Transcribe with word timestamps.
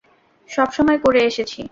সবসময় 0.49 0.99
করে 0.99 1.19
এসেছি। 1.29 1.61